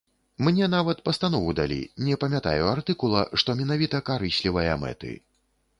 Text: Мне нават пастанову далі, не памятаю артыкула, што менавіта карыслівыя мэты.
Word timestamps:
Мне 0.45 0.69
нават 0.75 1.03
пастанову 1.09 1.53
далі, 1.59 1.77
не 2.07 2.17
памятаю 2.23 2.63
артыкула, 2.75 3.21
што 3.43 3.59
менавіта 3.61 4.05
карыслівыя 4.11 4.73
мэты. 4.85 5.17